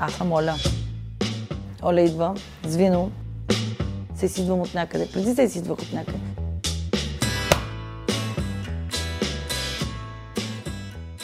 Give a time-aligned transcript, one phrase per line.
[0.00, 0.54] Аз съм Оля.
[2.00, 3.10] Идва с вино.
[4.14, 5.08] Се си идвам от някъде.
[5.12, 6.18] Преди се си идвах от някъде.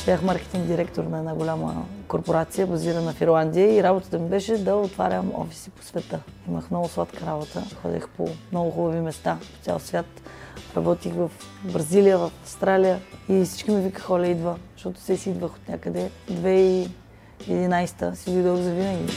[0.06, 4.74] Бях маркетинг директор на една голяма корпорация, базирана в Ирландия и работата ми беше да
[4.74, 6.20] отварям офиси по света.
[6.48, 7.62] Имах много сладка работа.
[7.82, 10.06] Ходех по много хубави места по цял свят.
[10.76, 11.30] Работих в
[11.72, 16.10] Бразилия, в Австралия и всички ми викаха, Оля идва, защото се си идвах от някъде.
[17.40, 19.12] 2011 си дойдох за винаги.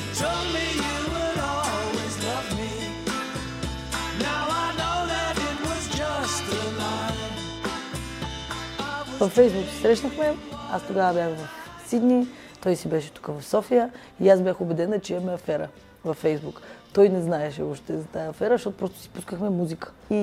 [9.19, 10.33] Във Фейсбук се срещнахме.
[10.71, 11.49] Аз тогава бях в
[11.87, 12.27] Сидни,
[12.63, 15.67] той си беше тук в София и аз бях убедена, че имаме афера
[16.05, 16.61] във Фейсбук.
[16.93, 19.91] Той не знаеше още за тази афера, защото просто си пускахме музика.
[20.09, 20.15] И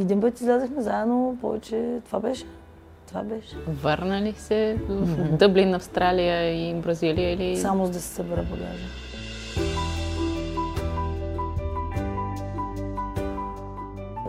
[0.00, 2.44] един път излязахме заедно, повече това беше.
[3.10, 3.56] Това беше.
[3.66, 7.56] Върна ли се в Дъблин, Австралия и Бразилия или...
[7.56, 8.86] Само за да се събера багажа.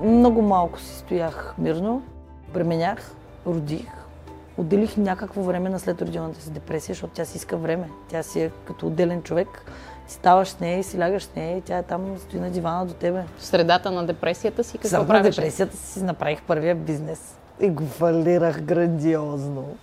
[0.03, 2.03] Много малко си стоях мирно,
[2.53, 3.15] бременях,
[3.47, 4.00] родих,
[4.61, 7.89] отделих някакво време на след родилната си депресия, защото тя си иска време.
[8.09, 9.47] Тя си е като отделен човек.
[10.07, 12.49] Ти ставаш с нея и си лягаш с нея и тя е там, стои на
[12.49, 13.23] дивана до тебе.
[13.37, 15.35] В средата на депресията си какво на правиш?
[15.35, 17.35] депресията си направих първия бизнес.
[17.59, 19.77] И го фалирах грандиозно.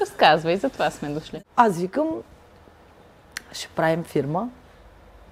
[0.00, 1.42] Разказвай, за това сме дошли.
[1.56, 2.08] Аз викам,
[3.52, 4.48] ще правим фирма,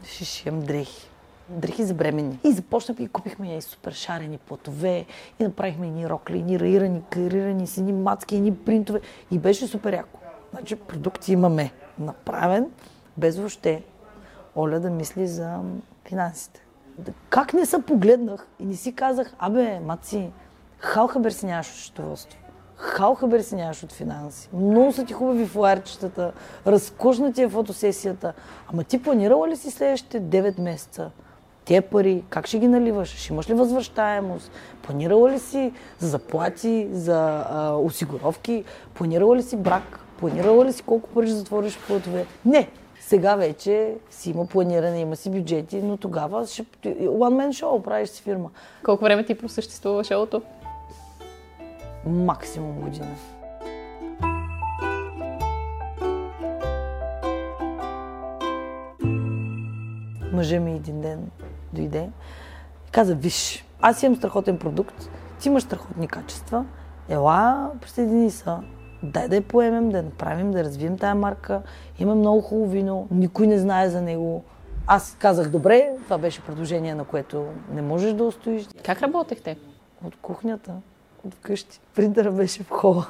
[0.04, 1.11] ще шием дрехи.
[1.48, 2.38] Дрехи за бремени.
[2.44, 5.06] И започнахме и купихме и супер шарени платове,
[5.40, 9.00] и направихме ни рокли, ни раирани, карирани с едни мацки, едни принтове.
[9.30, 10.20] И беше супер яко.
[10.50, 12.70] Значи продукти имаме направен,
[13.16, 13.82] без въобще
[14.56, 15.58] Оля да мисли за
[16.04, 16.64] финансите.
[17.28, 20.30] Как не се погледнах и не си казах, абе, маци,
[20.78, 22.38] хал си нямаш от счетоводство.
[22.76, 24.48] Хал си нямаш от финанси.
[24.52, 26.32] Много са ти хубави флаерчетата,
[26.66, 28.32] разкошна ти е фотосесията.
[28.72, 31.10] Ама ти планирала ли си следващите 9 месеца?
[31.64, 33.08] Те пари, как ще ги наливаш?
[33.08, 34.50] Ще имаш ли възвръщаемост?
[34.82, 38.64] Планирала ли си за заплати, за а, осигуровки?
[38.94, 40.00] Планирала ли си брак?
[40.18, 42.26] Планирала ли си колко пари ще затвориш в платове?
[42.44, 42.68] Не!
[43.00, 46.64] Сега вече си има планиране, има си бюджети, но тогава ще...
[46.84, 48.50] One man show, правиш си фирма.
[48.84, 50.42] Колко време ти просъществува шоуто?
[52.06, 53.06] Максимум година.
[60.32, 61.30] Мъжа ми един ден
[61.72, 62.08] дойде
[62.88, 65.10] и каза, виж, аз имам страхотен продукт,
[65.40, 66.64] ти имаш страхотни качества,
[67.08, 68.58] ела, присъедини са,
[69.02, 71.62] дай да я поемем, да я направим, да развием тая марка,
[71.98, 74.44] има много хубаво вино, никой не знае за него.
[74.86, 77.44] Аз казах, добре, това беше предложение, на което
[77.74, 78.68] не можеш да устоиш.
[78.84, 79.58] Как работехте?
[80.04, 80.72] От кухнята,
[81.26, 81.80] от вкъщи.
[81.94, 83.06] Принтера беше в хола.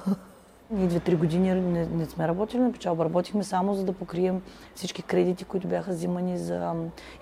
[0.73, 3.05] Ние две-три години не, не сме работили на печалба.
[3.05, 4.43] Работихме само за да покрием
[4.75, 6.73] всички кредити, които бяха взимани за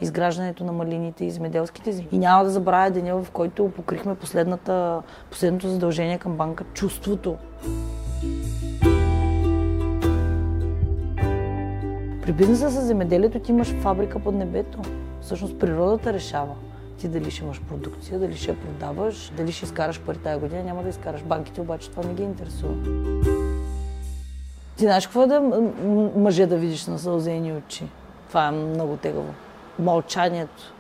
[0.01, 2.09] изграждането на малините и земеделските земи.
[2.13, 6.65] И няма да забравя деня, в който покрихме последното задължение към банка.
[6.75, 7.37] Чувството.
[12.23, 14.79] При бизнеса с земеделието ти имаш фабрика под небето.
[15.21, 16.55] Всъщност природата решава
[17.01, 20.83] ти дали ще имаш продукция, дали ще продаваш, дали ще изкараш пари тази година, няма
[20.83, 21.23] да изкараш.
[21.23, 22.75] Банките обаче това не ги интересува.
[24.77, 25.41] Ти знаеш какво е да
[26.17, 27.89] мъже да видиш на сълзени очи?
[28.29, 29.35] Това е много тегаво.
[29.79, 30.75] Мълчанието.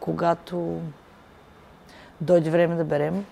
[0.00, 0.80] Когато
[2.20, 3.24] дойде време да берем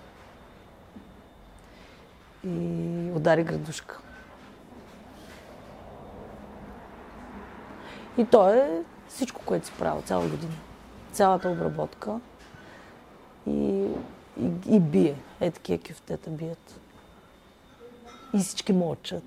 [2.43, 3.99] и удари градушка.
[8.17, 10.53] И то е всичко, което си правил цяла година.
[11.15, 12.19] Цялата обработка
[13.47, 13.87] и,
[14.41, 15.15] и, и бие.
[15.41, 16.79] Е, такива кюфтета бият.
[18.33, 19.23] И всички мълчат.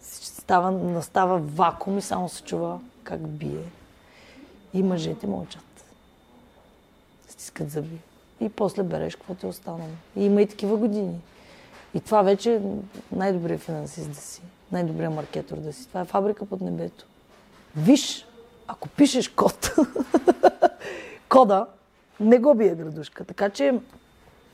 [0.00, 3.64] Става, настава вакуум и само се чува как бие.
[4.74, 5.84] И мъжете мълчат.
[7.28, 7.98] Стискат зъби.
[8.40, 9.90] И после береш каквото е останало.
[10.16, 11.20] И има и такива години.
[11.94, 12.60] И това вече е
[13.12, 14.42] най-добрият финансист да си.
[14.72, 15.88] Най-добрият маркетор да си.
[15.88, 17.06] Това е фабрика под небето.
[17.76, 18.26] Виж,
[18.66, 19.70] ако пишеш код,
[21.30, 21.66] кода
[22.20, 23.24] не го бие градушка.
[23.24, 23.74] Така че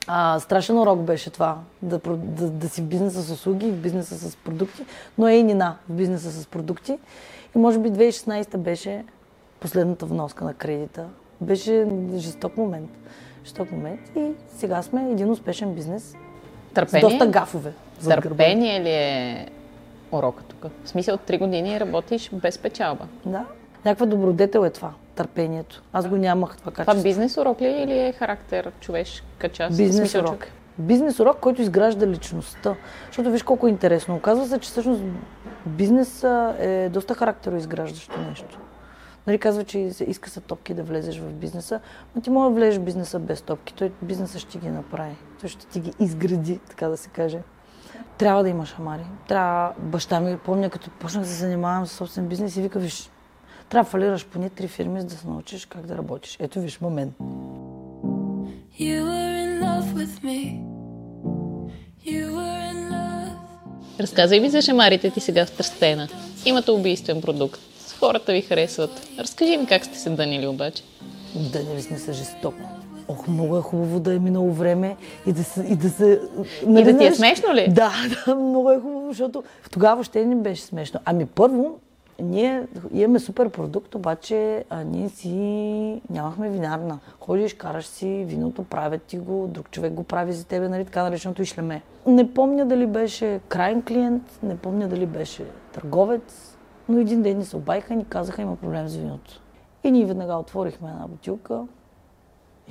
[0.07, 4.15] а, страшен урок беше това, да, да, да си в бизнеса с услуги, в бизнеса
[4.15, 4.85] с продукти,
[5.17, 6.99] но е и нина в бизнеса с продукти.
[7.55, 9.05] И може би 2016 беше
[9.59, 11.05] последната вноска на кредита.
[11.41, 12.89] Беше жесток момент.
[13.43, 16.15] Жесток момент и сега сме един успешен бизнес с
[16.73, 17.09] Търпение?
[17.09, 17.73] доста гафове.
[18.03, 19.49] Търпение ли е
[20.11, 20.71] урока тук?
[20.83, 23.07] В смисъл, 3 години работиш без печалба.
[23.25, 23.45] Да.
[23.85, 25.83] Някаква добродетел е това, търпението.
[25.93, 27.03] Аз го нямах това Това качество.
[27.03, 29.77] бизнес урок ли е или е характер, човешка част?
[29.77, 30.47] Бизнес урок.
[30.77, 32.75] Бизнес урок, който изгражда личността.
[33.07, 34.15] Защото виж колко е интересно.
[34.15, 35.01] Оказва се, че всъщност
[35.65, 36.23] бизнес
[36.59, 38.59] е доста характероизграждащо нещо.
[39.27, 41.79] Нали, казва, че иска са топки да влезеш в бизнеса,
[42.15, 43.73] но ти може да влезеш в бизнеса без топки.
[43.73, 45.15] Той бизнеса ще ги направи.
[45.41, 47.39] Той ще ти ги изгради, така да се каже.
[48.17, 49.05] Трябва да имаш амари.
[49.27, 53.09] Трябва, баща ми, помня, като почнах да се занимавам с собствен бизнес и вика, виж,
[53.69, 56.37] трябва да фалираш поне три фирми, за да се научиш как да работиш.
[56.39, 57.13] Ето виж, момент.
[58.79, 60.39] You were in love with me.
[62.05, 63.33] You were in love.
[63.99, 66.07] Разказвай ми за шамарите ти сега в Тръстена.
[66.45, 67.59] Имате убийствен продукт.
[67.99, 69.07] Хората ви харесват.
[69.19, 70.83] Разкажи ми как сте се дънили обаче.
[71.35, 72.69] Дънили сме се жестоко.
[73.07, 74.95] Ох, много е хубаво да е минало време
[75.27, 75.67] и да се...
[75.69, 76.21] И да, се,
[76.65, 77.67] нали, И да ти е смешно ли?
[77.69, 77.91] Да,
[78.25, 80.99] да, много е хубаво, защото тогава въобще не беше смешно.
[81.05, 81.79] Ами първо,
[82.21, 86.99] ние имаме супер продукт, обаче а, ние си нямахме винарна.
[87.19, 91.03] Ходиш, караш си виното, правят ти го, друг човек го прави за тебе, нали, така
[91.03, 91.81] нареченото ишлеме.
[92.07, 96.57] Не помня дали беше крайен клиент, не помня дали беше търговец,
[96.89, 99.41] но един ден ни се обайха и ни казаха, има проблем с виното.
[99.83, 101.63] И ние веднага отворихме една бутилка,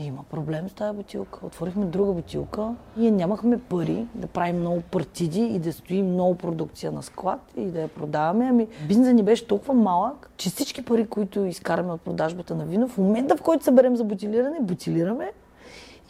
[0.05, 1.47] има проблем с тази бутилка.
[1.47, 2.75] Отворихме друга бутилка.
[2.97, 7.65] Ние нямахме пари да правим много партиди и да стоим много продукция на склад и
[7.65, 8.47] да я продаваме.
[8.51, 12.89] Ами бизнесът ни беше толкова малък, че всички пари, които изкараме от продажбата на вино,
[12.89, 15.33] в момента в който съберем за бутилиране, бутилираме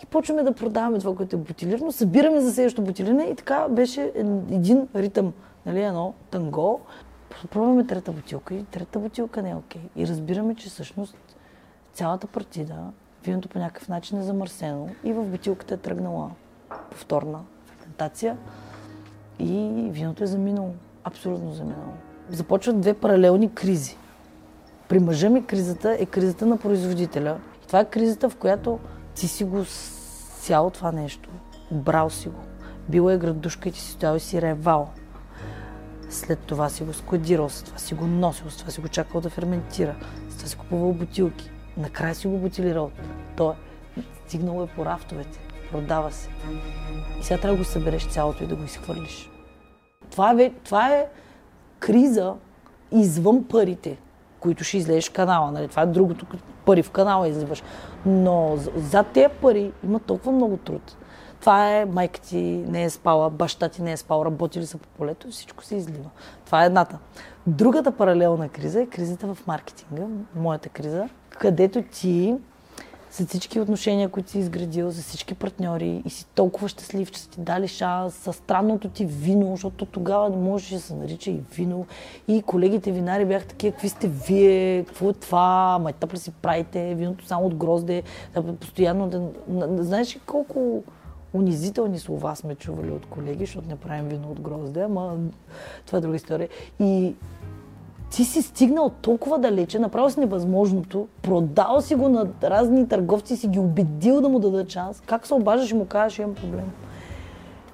[0.02, 4.12] и почваме да продаваме това, което е бутилирано, събираме за следващото бутилиране и така беше
[4.50, 5.32] един ритъм,
[5.66, 6.80] нали, едно танго.
[7.50, 9.82] Пробваме трета бутилка и трета бутилка не е окей.
[9.96, 11.16] И разбираме, че всъщност
[11.92, 12.74] цялата партида,
[13.26, 16.30] виното по някакъв начин е замърсено и в бутилката е тръгнала
[16.90, 18.36] повторна ферментация
[19.38, 20.74] и виното е заминало.
[21.04, 21.92] Абсолютно заминало.
[22.30, 23.96] Започват две паралелни кризи.
[24.88, 27.38] При мъжа ми кризата е кризата на производителя.
[27.66, 28.78] Това е кризата, в която
[29.14, 31.30] ти си го сял това нещо.
[31.70, 32.40] Брал си го.
[32.88, 34.88] Била е градушка и ти си стоял и си ревал.
[36.10, 39.20] След това си го складирал, с това си го носил, с това си го чакал
[39.20, 39.96] да ферментира,
[40.30, 41.50] с това си купувал бутилки.
[41.76, 42.90] Накрая си го бутилирал.
[43.36, 43.52] Той
[44.26, 45.38] стигнало е по рафтовете,
[45.72, 46.28] продава се.
[47.20, 49.30] И сега трябва да го събереш цялото и да го изхвърлиш.
[50.10, 51.06] Това е, това е
[51.78, 52.34] криза
[52.92, 53.96] извън парите,
[54.40, 55.52] които ще излезеш в канала.
[55.52, 55.68] Нали?
[55.68, 56.26] Това е другото,
[56.64, 57.62] пари в канала изливаш.
[58.06, 60.96] Но за- зад тези пари има толкова много труд.
[61.40, 64.88] Това е майка ти не е спала, баща ти не е спал, работили са по
[64.88, 66.10] полето и всичко се излива.
[66.46, 66.98] Това е едната.
[67.46, 70.02] Другата паралелна криза е кризата в маркетинга,
[70.34, 71.08] моята криза,
[71.40, 72.34] където ти
[73.10, 77.30] за всички отношения, които си изградил, за всички партньори и си толкова щастлив, че са
[77.30, 81.40] ти дали шанс, с странното ти вино, защото тогава не можеше да се нарича и
[81.54, 81.86] вино.
[82.28, 86.30] И колегите винари бяха такива, какви сте вие, какво е това, май тъп ли си
[86.30, 88.02] правите, виното само от грозде,
[88.34, 89.20] да, постоянно да...
[89.48, 90.82] на- на- Знаеш ли колко
[91.34, 95.16] унизителни слова сме чували от колеги, защото не правим вино от грозде, ама
[95.86, 96.48] това е друга история.
[96.80, 97.14] И
[98.10, 103.48] ти си стигнал толкова далече, направил си невъзможното, продал си го на разни търговци, си
[103.48, 105.02] ги убедил да му дадат шанс.
[105.06, 106.70] Как се обаждаш и му кажеш, имам проблем?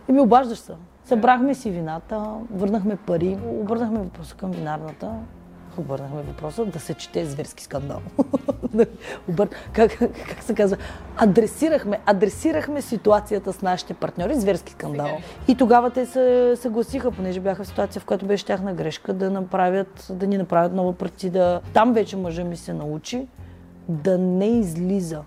[0.09, 0.73] И ми обаждаш се.
[1.05, 5.11] Събрахме си вината, върнахме пари, обърнахме въпроса към винарната.
[5.79, 8.01] Обърнахме въпроса да се чете зверски скандал.
[9.73, 9.99] Как,
[10.29, 10.77] как се казва?
[11.17, 15.09] Адресирахме, адресирахме ситуацията с нашите партньори, зверски скандал.
[15.49, 19.31] И тогава те се съгласиха, понеже бяха в ситуация, в която беше тяхна грешка, да,
[19.31, 21.61] направят, да ни направят нова партида.
[21.73, 23.27] Там вече мъжа ми се научи
[23.89, 25.23] да не излиза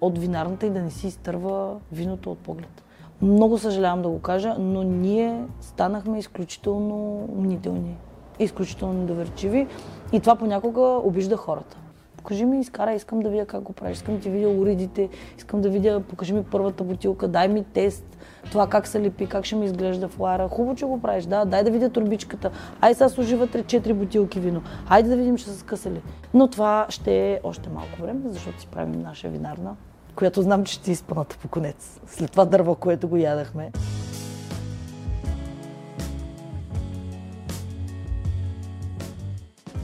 [0.00, 2.84] от винарната и да не си изтърва виното от поглед.
[3.22, 7.96] Много съжалявам да го кажа, но ние станахме изключително мнителни,
[8.38, 9.66] изключително недоверчиви
[10.12, 11.76] и това понякога обижда хората.
[12.16, 15.60] Покажи ми, изкарай, искам да видя как го правиш, искам да ти видя уредите, искам
[15.60, 18.04] да видя, покажи ми първата бутилка, дай ми тест,
[18.50, 20.48] това как се лепи, как ще ми изглежда флара.
[20.48, 22.50] Хубаво, че го правиш, да, дай да видя турбичката.
[22.80, 24.62] Ай сега служи вътре 4 бутилки вино.
[24.88, 26.02] Хайде да видим, ще са скъсали.
[26.34, 29.76] Но това ще е още малко време, защото си правим наша винарна,
[30.16, 32.00] която знам, че ще е изпъната по конец.
[32.06, 33.70] След това дърво, което го ядахме.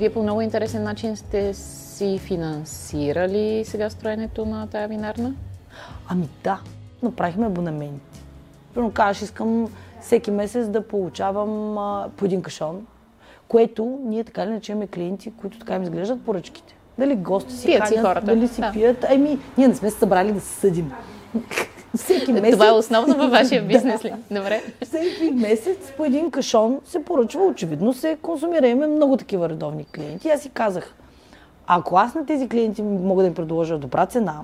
[0.00, 5.34] Вие по много интересен начин сте си финансирали сега строенето на тая винарна?
[6.08, 6.60] Ами да,
[7.02, 8.22] направихме абонаменти.
[8.74, 9.68] Примерно казваш, искам
[10.00, 12.86] всеки месец да получавам а, по един кашон,
[13.48, 16.76] което ние така или иначе имаме клиенти, които така им изглеждат поръчките.
[16.98, 18.72] Дали гости си Пият си хората, дали си да.
[18.72, 19.04] пият.
[19.10, 20.92] Ами, ние не сме се събрали да се съдим.
[21.96, 22.52] Всеки месец...
[22.52, 24.12] Това е основно във вашия бизнес ли?
[24.30, 24.62] Добре.
[24.82, 28.68] Всеки месец по един кашон се поръчва, очевидно се консумира.
[28.68, 30.28] Имаме много такива редовни клиенти.
[30.28, 30.94] Аз си казах,
[31.66, 34.40] ако аз на тези клиенти мога да им предложа добра цена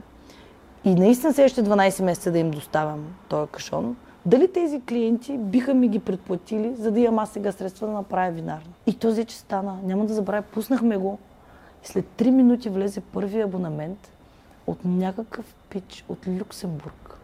[0.84, 5.88] и наистина следващите 12 месеца да им доставям този кашон, Дали тези клиенти биха ми
[5.88, 8.72] ги предплатили, за да имам аз сега средства да направя винарна.
[8.86, 9.78] И този че стана.
[9.84, 11.18] Няма да забравя, пуснахме го.
[11.82, 14.10] След 3 минути влезе първи абонамент
[14.66, 17.15] от някакъв пич от Люксембург.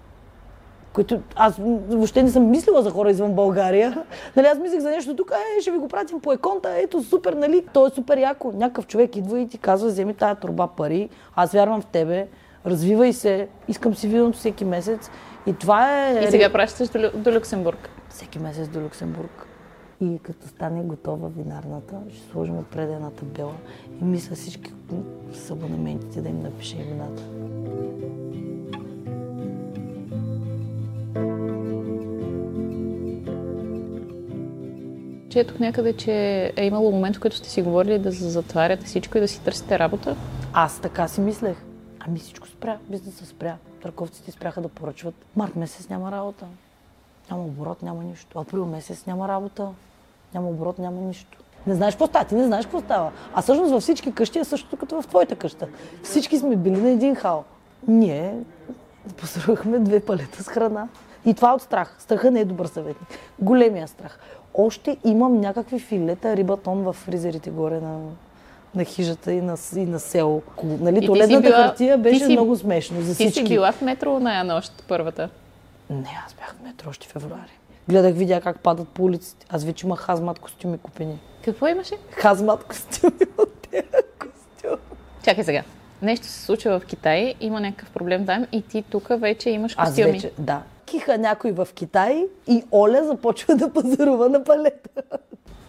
[0.93, 1.57] Който аз
[1.89, 4.05] въобще не съм мислила за хора извън България.
[4.37, 7.33] Нали, аз мислех за нещо тук, е, ще ви го пратим по еконта, ето супер,
[7.33, 7.65] нали?
[7.73, 8.53] То е супер яко.
[8.55, 12.27] Някакъв човек идва и ти казва, вземи тая турба пари, аз вярвам в тебе,
[12.67, 15.11] развивай се, искам си виното всеки месец.
[15.47, 16.25] И това е...
[16.25, 17.91] И сега пращаш до, до Люксембург.
[18.09, 19.47] Всеки месец до Люксембург.
[20.01, 23.55] И като стане готова винарната, ще сложим отпред една табела
[24.01, 24.73] и мисля всички
[25.33, 27.23] с абонаментите да им напише имената.
[35.33, 36.13] Четох някъде, че
[36.57, 39.79] е имало момент, в който сте си говорили да затваряте всичко и да си търсите
[39.79, 40.17] работа.
[40.53, 41.57] Аз така си мислех.
[42.01, 43.57] Ами всичко спря, бизнесът спря.
[43.83, 45.15] Търговците спряха да поръчват.
[45.37, 46.47] Март месец няма работа.
[47.31, 48.39] Няма оборот, няма нищо.
[48.39, 49.69] Април месец няма работа.
[50.35, 51.39] Няма оборот, няма нищо.
[51.67, 53.13] Не знаеш какво става, ти не знаеш какво става.
[53.35, 55.69] А всъщност във всички къщи е същото като в твоята къща.
[56.03, 57.45] Всички сме били на един хал.
[57.89, 58.35] Ние
[59.17, 60.89] посрухме две палета с храна.
[61.25, 61.97] И това е от страх.
[61.99, 63.09] Страха не е добър съветник.
[63.39, 64.19] Големия страх.
[64.55, 67.99] Още имам някакви филета рибатон в фризерите горе на,
[68.75, 70.43] на хижата и на, и на село.
[70.65, 73.41] Нали, ти туалетната била- хартия ти беше си- много смешно за Ти всички.
[73.41, 75.29] си била в метро на нощ първата.
[75.91, 77.59] Не, аз бях в метро още февруари.
[77.89, 79.47] Гледах, видя как падат по улиците.
[79.51, 81.19] Аз вече имах хазмат костюми купени.
[81.45, 81.95] Какво имаше?
[82.11, 83.87] Хазмат костюми от тези
[84.19, 84.77] костюми.
[85.25, 85.63] Чакай сега.
[86.03, 89.89] Нещо се случва в Китай, има някакъв проблем там и ти тук вече имаш Аз
[89.89, 90.13] костюми.
[90.13, 90.63] вече, да.
[90.93, 95.03] Киха някой в Китай и Оля започва да пазарува на палета.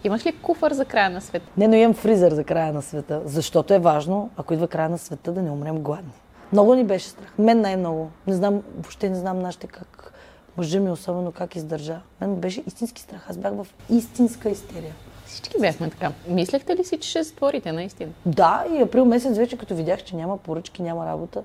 [0.04, 1.46] Имаш ли куфър за края на света?
[1.56, 4.98] Не, но имам фризер за края на света, защото е важно, ако идва края на
[4.98, 6.12] света, да не умрем гладни.
[6.52, 7.34] Много ни беше страх.
[7.38, 8.10] Мен най-много.
[8.26, 10.12] Не знам, въобще не знам нашите как,
[10.56, 12.00] мъжа ми особено как издържа.
[12.20, 13.26] Мен ме беше истински страх.
[13.30, 14.94] Аз бях в истинска истерия.
[15.26, 16.12] Всички бяхме така.
[16.28, 18.12] Мислехте ли си, че ще затворите наистина?
[18.26, 21.42] Да, и април месец вече, като видях, че няма поръчки, няма работа,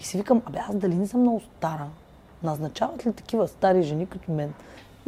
[0.00, 1.86] и си викам, абе аз дали не съм много стара?
[2.42, 4.52] Назначават ли такива стари жени като мен?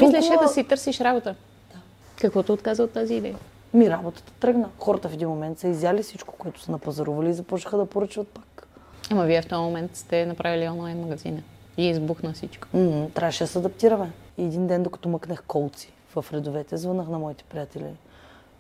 [0.01, 1.35] Мислеше Толкова- да си търсиш работа.
[1.75, 1.81] Да.
[2.17, 3.37] Каквото отказа от тази идея.
[3.75, 4.69] Ми работата тръгна.
[4.79, 8.69] Хората в един момент са изяли всичко, което са напазарували и започнаха да поръчват пак.
[9.11, 11.43] Ама вие в този момент сте направили онлайн магазина.
[11.77, 12.69] И избухна всичко.
[12.75, 14.13] М, трябваше да се адаптираме.
[14.39, 17.85] И един ден, докато мъкнах колци в редовете, звънах на моите приятели.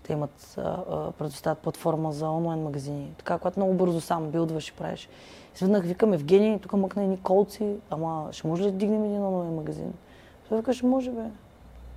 [0.02, 0.58] Те имат,
[1.18, 3.14] предоставят платформа за онлайн магазини.
[3.18, 5.08] Така, когато много бързо сам билдваш и правиш.
[5.56, 9.54] Звънах, викам, Евгений, тук мъкна едни колци, ама ще може ли да дигнем един онлайн
[9.54, 9.92] магазин?
[10.48, 11.24] Той вика, ще може, бе.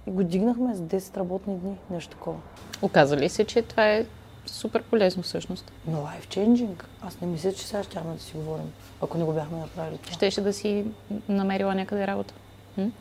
[0.08, 2.38] И го дигнахме за 10 работни дни, нещо такова.
[2.82, 4.06] Оказа ли се, че това е
[4.46, 5.72] супер полезно всъщност?
[5.88, 6.84] Но life changing.
[7.02, 10.14] Аз не мисля, че сега щяхме да си говорим, ако не го бяхме направили това.
[10.14, 10.86] Щеше да си
[11.30, 12.34] намерила някъде работа.
[12.78, 12.92] М?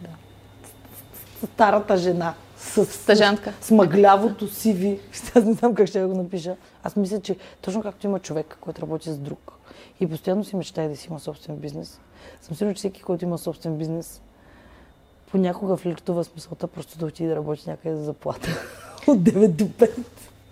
[1.54, 3.52] старата жена с, Стажантка.
[3.60, 5.00] с мъглявото сиви.
[5.34, 6.56] Аз не знам как ще го напиша.
[6.82, 9.52] Аз мисля, че точно както има човек, който работи с друг
[10.00, 12.00] и постоянно си мечтае да си има собствен бизнес,
[12.42, 14.22] съм сигурна, че всеки, който има собствен бизнес,
[15.30, 18.48] понякога флиртува с мисълта просто да отиде да работи някъде за заплата.
[19.06, 19.90] От 9 до 5.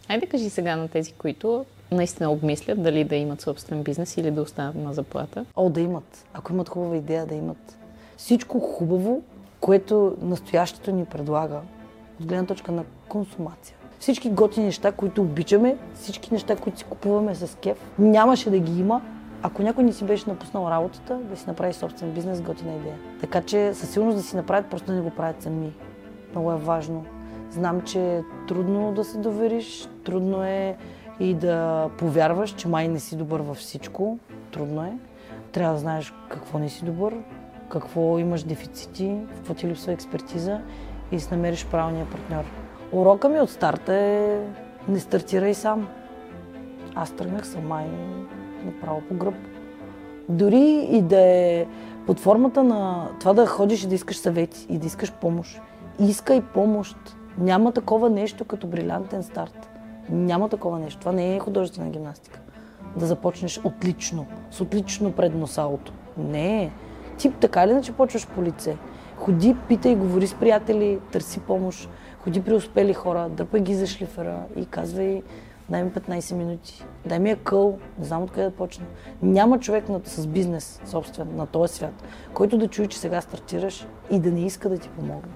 [0.08, 4.42] Айде кажи сега на тези, които наистина обмислят дали да имат собствен бизнес или да
[4.42, 5.44] останат на заплата.
[5.56, 6.24] О, да имат.
[6.34, 7.76] Ако имат хубава идея, да имат.
[8.16, 9.22] Всичко хубаво,
[9.60, 11.60] което настоящето ни предлага,
[12.22, 13.76] от гледна точка на консумация.
[13.98, 18.80] Всички готини неща, които обичаме, всички неща, които си купуваме с кеф, нямаше да ги
[18.80, 19.00] има,
[19.42, 22.96] ако някой не си беше напуснал работата, да си направи собствен бизнес, готина идея.
[23.20, 25.72] Така че със сигурност да си направят, просто да не го правят сами.
[26.30, 27.04] Много е важно.
[27.50, 30.76] Знам, че е трудно да се довериш, трудно е
[31.20, 34.18] и да повярваш, че май не си добър във всичко.
[34.52, 34.92] Трудно е.
[35.52, 37.14] Трябва да знаеш какво не си добър,
[37.68, 40.60] какво имаш дефицити, какво ти липсва експертиза
[41.12, 42.44] и си намериш правилния партньор.
[42.92, 44.38] Урока ми от старта е
[44.88, 45.88] не стартирай сам.
[46.94, 49.34] Аз тръгнах сама и направо по гръб.
[50.28, 51.66] Дори и да е
[52.06, 55.60] под формата на това да ходиш и да искаш съвети и да искаш помощ.
[56.00, 56.96] Искай помощ.
[57.38, 59.68] Няма такова нещо като брилянтен старт.
[60.10, 61.00] Няма такова нещо.
[61.00, 62.40] Това не е художествена гимнастика.
[62.96, 65.92] Да започнеш отлично, с отлично предно салото.
[66.16, 66.70] Не.
[67.18, 68.76] Ти така или иначе почваш по лице.
[69.22, 71.88] Ходи, питай, говори с приятели, търси помощ.
[72.24, 75.22] Ходи при успели хора, дърпай ги за шлифера и казвай,
[75.68, 76.84] дай ми 15 минути.
[77.06, 78.84] Дай ми е къл, не знам откъде да почна.
[79.22, 84.18] Няма човек с бизнес собствен на този свят, който да чуе, че сега стартираш и
[84.18, 85.32] да не иска да ти помогне.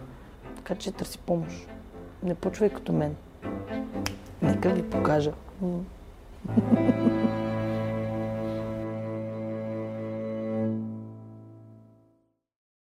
[0.56, 1.68] Така че търси помощ.
[2.22, 3.16] Не почвай като мен.
[4.42, 5.32] Нека ви покажа.
[5.62, 5.78] М.